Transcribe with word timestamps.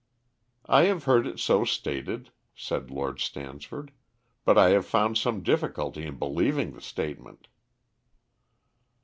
"I 0.65 0.85
have 0.85 1.03
heard 1.03 1.27
it 1.27 1.37
so 1.39 1.63
stated," 1.63 2.31
said 2.55 2.89
Lord 2.89 3.19
Stansford, 3.19 3.91
"but 4.45 4.57
I 4.57 4.69
have 4.71 4.87
found 4.87 5.15
some 5.15 5.43
difficulty 5.43 6.07
in 6.07 6.17
believing 6.17 6.71
the 6.73 6.81
statement." 6.81 7.47